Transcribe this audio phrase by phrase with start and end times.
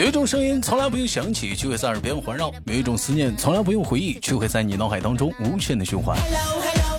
[0.00, 6.16] 有一种声音从来不用响起，却会在耳边环绕；有一种思念从来不用回忆，却会在你脑海当中无限的循环。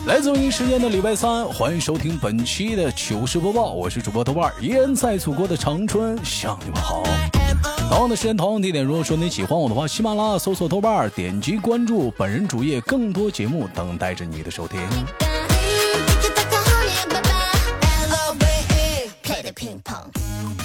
[0.06, 7.02] 来自北京时间的礼拜三，欢迎收听本期的糗事播报，我是主播豆瓣，依然在祖国的长春向你们好。
[7.90, 14.80] 同样的时间，同样地点，如果说你喜欢我的话，喜马拉雅搜索豆瓣，点击关注本人主页，更多节目等待着你的收听。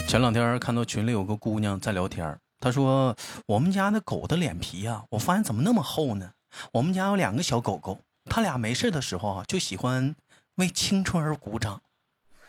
[0.06, 3.14] 前两天看到群里有个姑娘在聊天，她说
[3.45, 6.30] ：“我们家那狗的脸皮呀，我发现怎么那么厚呢？
[6.73, 7.98] 我们家有两个小狗狗，
[8.30, 10.14] 它俩没事的时候啊，就喜欢
[10.55, 11.83] 为青春而鼓掌。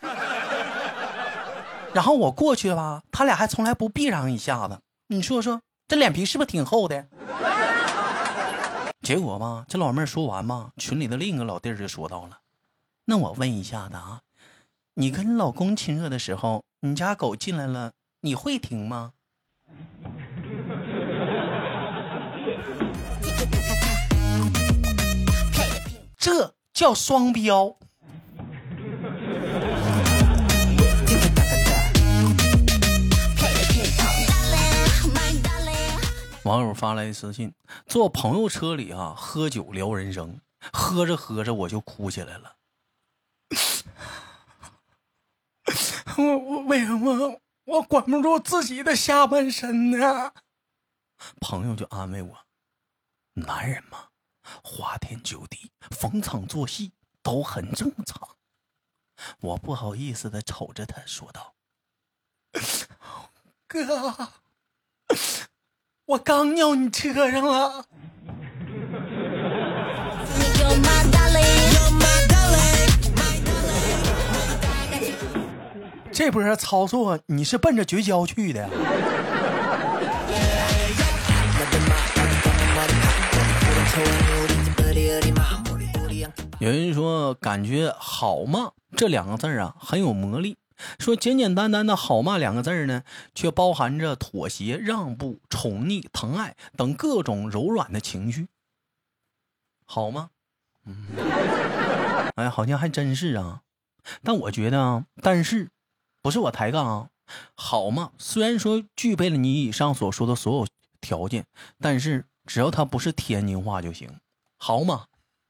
[1.92, 4.78] 然后我过去吧，它俩还从来不避让一下子。
[5.08, 7.08] 你说说，这脸皮是不是挺厚的？
[9.02, 12.38] 结果吧，这老妹儿说完吧，群里的另一个老弟儿就说到了：
[13.04, 14.20] 那我问一下子啊，
[14.94, 19.14] 你跟老公亲热的时候。”你家狗进来了，你会停吗？
[26.16, 27.76] 这叫双标。
[36.44, 37.52] 网友发来私信：
[37.88, 40.40] 坐朋友车里啊，喝酒聊人生，
[40.72, 42.57] 喝着喝着我就哭起来了。
[46.18, 50.32] 我我为什么我管不住自己的下半身呢？
[51.40, 52.36] 朋友就安慰我
[53.34, 54.08] ：“男人嘛，
[54.64, 58.36] 花天酒地、逢场作戏都很正常。”
[59.38, 61.54] 我不好意思的瞅着他说道
[63.68, 64.32] ：“哥，
[66.04, 67.86] 我刚尿你车上了。”
[76.18, 78.68] 这波操作，你是奔着绝交去的？
[86.58, 90.56] 有人说，感觉“好嘛”这两个字啊很有魔力。
[90.98, 98.48] 说简简单单的“好嘛”两个字呢，却包含着妥协、让步、宠溺、疼爱等各种柔软的情绪。
[99.84, 100.30] 好吗？
[100.84, 101.06] 嗯，
[102.34, 103.60] 哎，好像还真是啊。
[104.24, 105.68] 但我觉得啊，但是。
[106.22, 107.06] 不是我抬杠啊，
[107.54, 108.10] 好嘛？
[108.18, 110.66] 虽然说具备了你以上所说的所有
[111.00, 111.44] 条件，
[111.80, 114.08] 但是只要它不是天津话就行，
[114.56, 115.04] 好吗？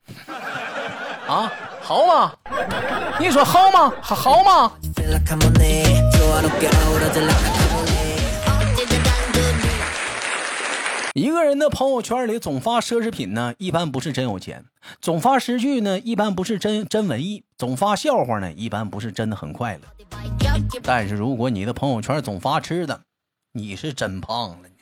[1.26, 1.52] 啊，
[1.82, 2.34] 好吗？
[3.20, 3.92] 你说好吗？
[4.02, 4.72] 好吗？
[11.14, 14.62] 一个人的朋友圈里总发奢侈品呢，一般不是真有钱；
[15.00, 20.47] 总发诗句呢，一般不是真真文艺；总发笑话呢，一般不是真的很快乐。
[20.82, 23.02] 但是如果你的朋友圈总发吃的，
[23.52, 24.74] 你是真胖了，你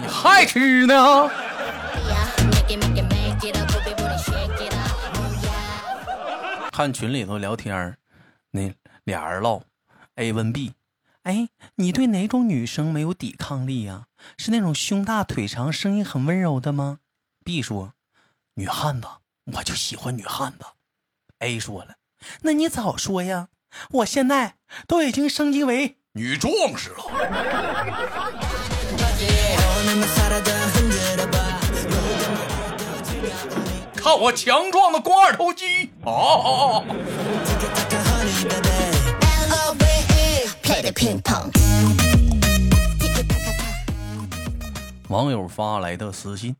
[0.00, 1.30] 你还吃呢？
[6.72, 7.96] 看群里头聊天
[8.50, 8.74] 那
[9.04, 9.62] 俩人唠
[10.16, 10.74] ，A 问 B。
[11.22, 14.06] 哎，你对哪种女生没有抵抗力呀？
[14.36, 16.98] 是那种胸大腿长、声音很温柔的吗
[17.44, 17.94] ？B 说
[18.54, 19.06] ：“女汉子，
[19.52, 20.64] 我就喜欢女汉子。
[21.38, 21.94] ”A 说了
[22.42, 23.48] ：“那你早说呀！
[23.90, 24.54] 我现在
[24.86, 26.96] 都已经升级为女壮士了。”
[33.96, 36.84] 看我强壮的肱二头肌啊！
[45.08, 46.56] 网友发来的私信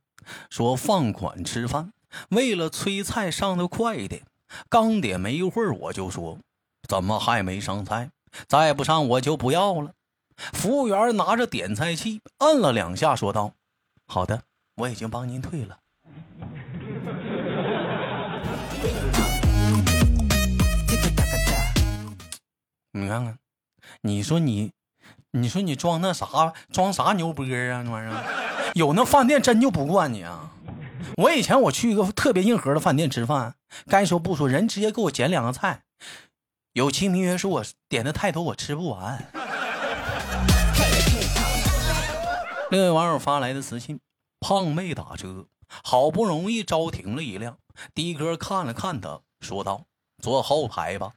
[0.48, 1.90] 说：“放款吃饭，
[2.30, 4.22] 为了催菜上的快一点，
[4.68, 6.38] 刚点没一会儿我就说，
[6.88, 8.10] 怎么还没上菜？
[8.46, 9.92] 再不上我就不要了。”
[10.52, 13.52] 服务员拿着点菜器摁了两下，说道
[14.06, 14.42] ：“好的，
[14.76, 15.78] 我已经帮您退了。”
[22.92, 23.38] 你看看。
[24.00, 24.72] 你说你，
[25.32, 27.82] 你说你装那啥，装啥牛波啊？
[27.82, 30.50] 那玩意儿，有那饭店真就不惯你啊！
[31.16, 33.54] 我以前我去一个特别硬核的饭店吃饭，
[33.86, 35.82] 该说不说，人直接给我捡两个菜，
[36.72, 39.30] 有其名曰说我点的太多，我吃不完。
[42.70, 44.00] 另位网友发来的私信：
[44.40, 45.46] 胖妹打车，
[45.82, 47.58] 好不容易招停了一辆，
[47.94, 49.86] 的哥看了看他，说道
[50.20, 51.14] ：“坐后排吧。”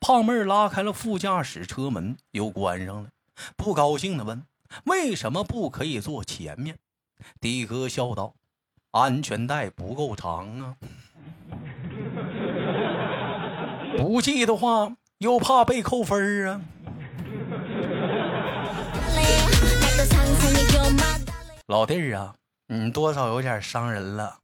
[0.00, 3.10] 胖妹拉开了副驾驶车门，又关上了，
[3.56, 4.44] 不高兴的问
[4.86, 6.78] ：“为什么不可以坐前面？”
[7.40, 8.34] 的哥笑道
[8.90, 10.76] ：“安全带不够长啊，
[13.98, 16.60] 不记的话又怕被扣分啊。”
[21.66, 22.34] 老弟儿啊，
[22.68, 24.38] 你多少有点伤人了。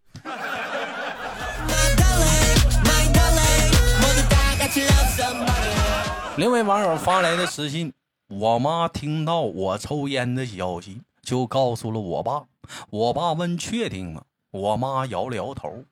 [6.36, 7.92] 另外网友发来的私信，
[8.28, 12.42] 我妈听到我抽烟的消息，就告诉了我爸。
[12.90, 14.22] 我爸问确定吗？
[14.50, 15.84] 我妈摇了摇头。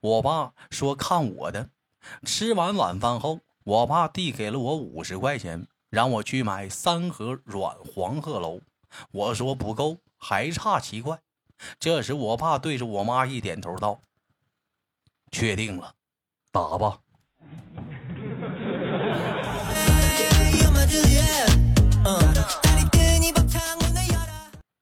[0.00, 1.68] 我爸说看我的。
[2.24, 8.60] 吃完晚饭后，我爸递给了我五十块钱，让我去买三盒软黄鹤楼。
[9.12, 11.18] 我说不够，还差七块。
[11.78, 14.00] 这时我爸对着我妈一点头道
[15.30, 15.94] ：“确定了，
[16.50, 16.98] 打吧。”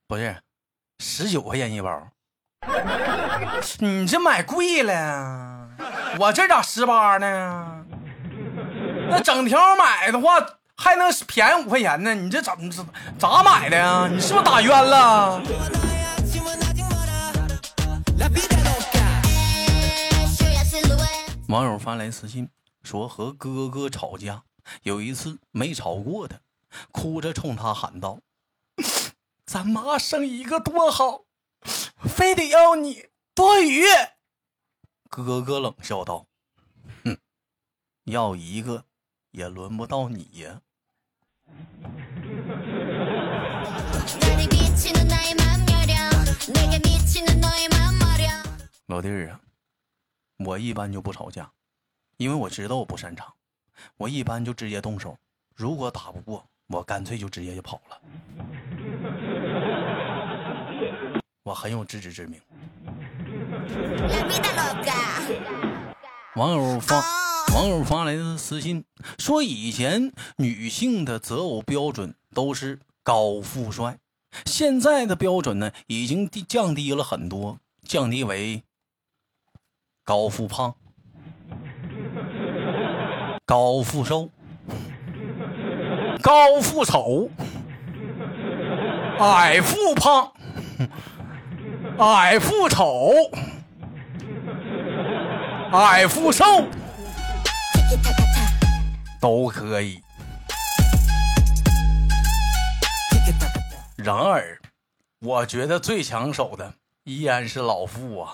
[0.06, 0.36] 不是，
[1.00, 2.08] 十九块钱一包，
[3.80, 5.57] 你这买贵了。
[6.19, 7.84] 我这咋十八呢？
[9.10, 10.44] 那整条买的话
[10.76, 12.14] 还能便宜五块钱呢？
[12.14, 12.70] 你这怎么
[13.19, 14.08] 咋买的呀？
[14.10, 15.40] 你是不是打冤了？
[21.48, 22.50] 网友发来私信
[22.82, 24.42] 说和哥哥吵架，
[24.82, 26.40] 有一次没吵过的。
[26.92, 28.19] 哭着冲他喊道
[29.46, 31.22] ：“咱妈生一个多好，
[32.06, 33.84] 非得要你多余。”
[35.08, 36.26] 哥哥冷笑道
[37.05, 37.16] ：“哼，
[38.05, 38.84] 要一个
[39.31, 40.60] 也轮不到你呀。”
[48.87, 49.40] 老弟儿啊，
[50.38, 51.50] 我一般就不吵架，
[52.16, 53.34] 因为我知道我不擅长，
[53.96, 55.19] 我一般就直接动手。
[55.54, 58.00] 如果打不过，我干脆就直接就跑了，
[61.43, 62.40] 我很有自知之明。
[66.36, 67.02] 网友发
[67.54, 68.84] 网友发来的私信
[69.18, 73.98] 说，以前女性的择偶标准都是高富帅，
[74.44, 78.62] 现在的标准呢已经低降低了很多，降低为
[80.04, 80.74] 高富胖、
[83.44, 84.30] 高富瘦。
[86.20, 87.30] 高富丑，
[89.20, 90.32] 矮富胖，
[91.98, 93.12] 矮富丑，
[95.72, 96.44] 矮富瘦，
[99.20, 100.00] 都可以。
[103.96, 104.58] 然而，
[105.20, 106.72] 我觉得最抢手的
[107.04, 108.32] 依然是老傅啊。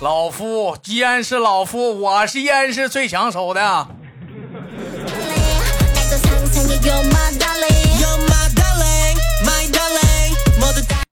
[0.00, 3.88] 老夫既然是老夫，我是依然是最抢手的。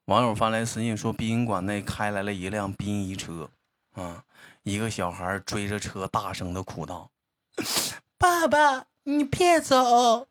[0.09, 3.51] 网友发来私信说，殡仪馆内开来了一辆殡仪车，
[3.93, 4.25] 啊，
[4.63, 7.11] 一个小孩追着车大声的哭道
[8.17, 10.27] ：“爸爸，你别走！”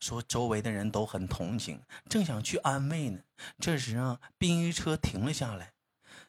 [0.00, 3.20] 说周围的人都很同情，正想去安慰呢。
[3.60, 5.74] 这时啊，殡仪车停了下来。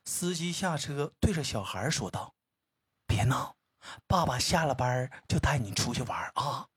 [0.04, 2.33] 司机下车，对着小孩说道
[3.07, 3.56] ：“别闹，
[4.06, 6.68] 爸爸下了班就带你出去玩啊！”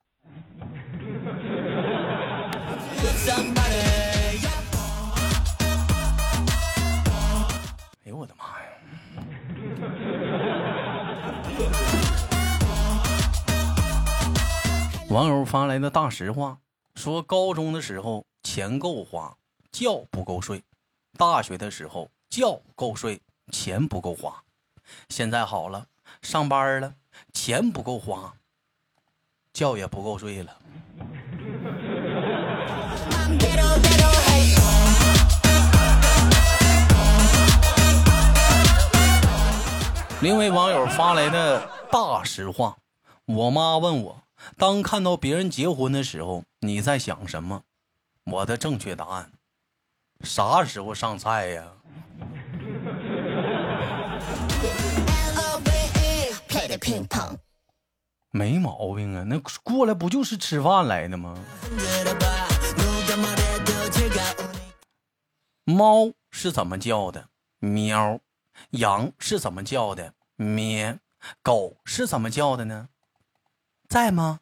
[8.19, 8.69] 我的妈呀！
[15.11, 16.59] 网友发来的大实话
[16.97, 19.37] 说：高中的时候钱够花，
[19.71, 20.61] 觉不够睡；
[21.17, 22.11] 大学的时候。
[22.29, 24.45] 觉够睡，钱不够花。
[25.09, 25.87] 现在好了，
[26.21, 26.95] 上班了，
[27.33, 28.35] 钱不够花，
[29.55, 30.55] 觉也不够睡了。
[40.21, 42.77] 另位网友发来的大实话：
[43.25, 44.21] 我妈问我，
[44.57, 47.63] 当看到别人结婚的时候，你在想什么？
[48.25, 49.31] 我的正确答案：
[50.23, 51.65] 啥时候上菜呀？
[58.33, 61.39] 没毛病啊，那过来不就是吃饭来的吗？
[65.65, 67.29] 猫是怎么叫的？
[67.61, 68.19] 喵。
[68.71, 70.15] 羊是怎么叫的？
[70.37, 70.99] 咩。
[71.43, 72.87] 狗是怎么叫的呢？
[73.89, 74.39] 在吗？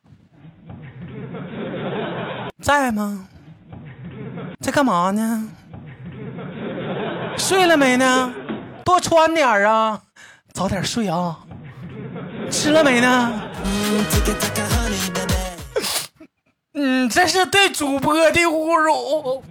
[2.62, 3.28] 在吗？
[4.61, 5.49] 在干嘛呢？
[7.38, 8.35] 睡了没呢？
[8.85, 10.02] 多穿点啊，
[10.52, 11.40] 早点睡啊。
[12.50, 13.42] 吃了没呢？
[16.75, 19.42] 嗯，这是对主播的侮辱。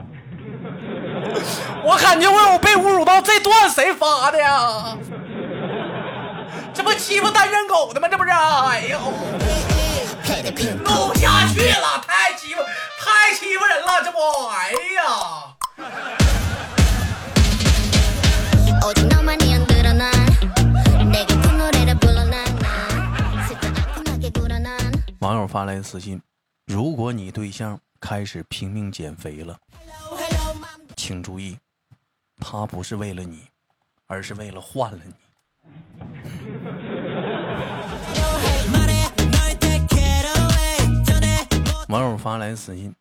[1.84, 4.98] 我感觉我有被侮辱到，这段谁发的呀？
[6.74, 8.08] 这不欺负单身狗的吗？
[8.08, 8.30] 这不是？
[8.30, 9.00] 哎呦，
[10.84, 12.62] 弄不下去了，太欺负。
[13.00, 15.02] 太欺负人了，这不，哎呀！
[25.20, 26.22] 网友发来私信：
[26.68, 29.58] 如果你对象开始拼命减肥了，
[31.06, 31.56] 请注意，
[32.40, 33.44] 他不是为了你，
[34.08, 35.14] 而是为了换了你。
[41.90, 42.96] 网友发来私信，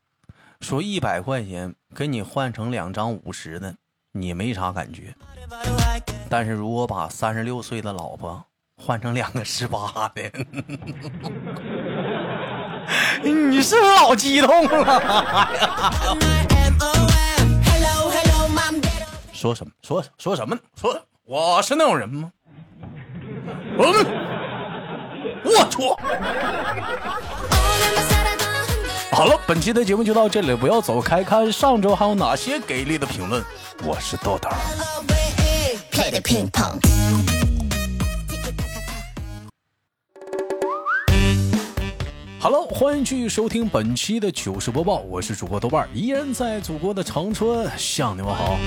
[0.61, 3.75] 说一百块钱给你换成两张五十的，
[4.13, 5.15] 你没啥感觉。
[6.29, 8.45] 但是如果把三十六岁的老婆
[8.77, 10.31] 换成两个十八的，
[13.25, 15.49] 你是不是老激动了？
[19.45, 19.71] 说什么？
[19.83, 20.57] 说说什么？
[20.81, 22.33] 说我是那种人吗？
[23.79, 24.07] 嗯
[25.45, 26.01] 我错。
[29.13, 33.45] 好了，本期的节目就到这里，不要走开，看上周还有哪些给力的评论。
[33.83, 34.49] 我是豆豆。
[42.45, 48.59] Hello，，欢迎继续收听本期的糗事播报，我是主播豆瓣，依然在祖国的长春向你们好。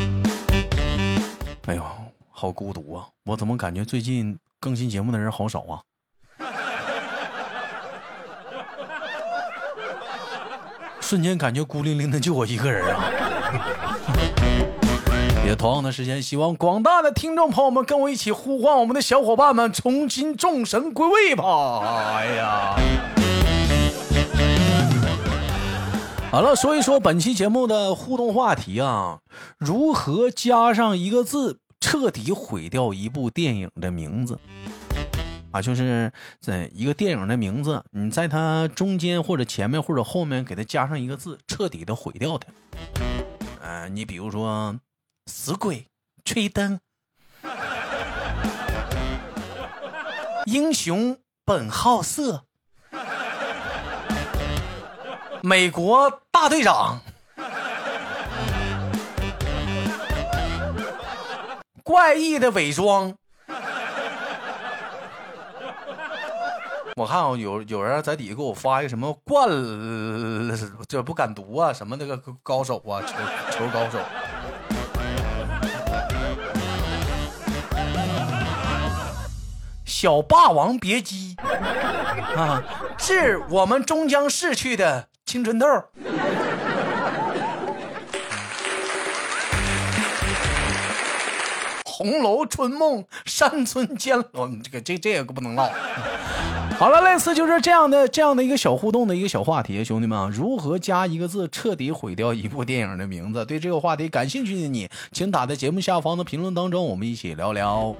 [1.67, 1.83] 哎呦，
[2.31, 3.05] 好孤独啊！
[3.23, 5.77] 我怎么感觉最近更新节目的人好少啊？
[10.99, 13.11] 瞬间感觉孤零零的，就我一个人啊！
[15.45, 22.15] 也同样的时间，希望广大的听众朋友们跟我一起呼唤我们的小伙伴们重新众神归位吧！
[22.17, 22.75] 哎呀，
[26.29, 29.21] 好了，说一说本期节目的互动话题啊，
[29.57, 34.37] 如何加上一个字，彻底毁掉一部电影的名字？
[35.51, 42.49] 啊，就是在一个电影的名字，你在它中间或者前面或者后面给它加上一个字，彻底的毁掉它。
[43.61, 44.77] 呃，你比如说
[45.31, 45.87] “死鬼
[46.25, 46.79] 吹灯
[50.45, 52.43] ”，“英雄本好色
[55.47, 56.99] ”，“美国大队长
[61.81, 63.15] ”，“怪异的伪装”。
[66.97, 69.47] 我看有有人在底下给我发一个什么灌，
[70.85, 73.15] 这不敢读啊，什么那个高手啊，球
[73.49, 73.99] 球高手，
[79.85, 81.37] 小霸王别姬。
[82.35, 82.61] 啊，
[82.97, 85.67] 致我们终将逝去的青春痘，
[91.83, 95.69] 红楼春梦山村见哦，这个这这个不能唠。
[96.79, 103.45] 好了，类似就是这样的这样的一个小互动的一个小话题，兄弟们，如何加一个字彻底毁掉一部电影的名字？
[103.45, 107.93] 对这个话题感兴趣的你，请打在节目下方的评论当中，我们一起聊聊。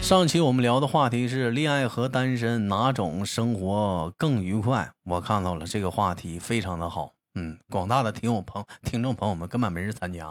[0.00, 4.90] 上期我们聊的话题是恋爱和单身哪种生活更愉快？
[5.04, 10.28] 我看到了这个话题非常的好，嗯，广大的听友朋听众朋友们根本没人参加，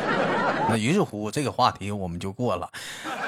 [0.68, 2.68] 那于是乎这个话题我们就过了。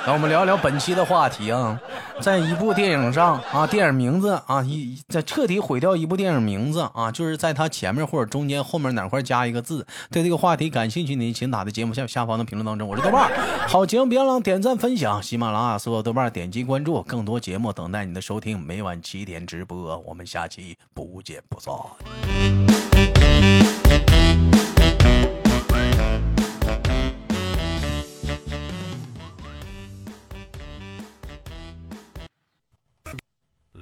[0.06, 1.80] 那我们聊聊本期的话题啊，
[2.21, 9.87] 在一部电影上啊，电影名字啊，一在彻底毁掉一部电影名字啊，就是在它前面或者中间后面哪块加一个字。
[10.11, 12.89] 对这个话题感兴趣的，请打在节目下下方的评论当中。
[12.89, 13.31] 我是豆瓣，
[13.69, 18.59] 好节目别忘了点赞分享，喜马拉雅搜索豆瓣点击关注，更多节目等待你的收听。
[18.59, 21.73] 每晚七点直播，我们下期不见不散。